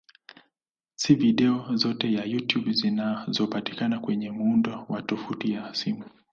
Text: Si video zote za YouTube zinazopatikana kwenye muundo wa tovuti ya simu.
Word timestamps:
Si 0.95 1.15
video 1.15 1.75
zote 1.75 2.15
za 2.17 2.23
YouTube 2.25 2.71
zinazopatikana 2.73 3.99
kwenye 3.99 4.31
muundo 4.31 4.85
wa 4.89 5.01
tovuti 5.01 5.51
ya 5.51 5.73
simu. 5.75 6.03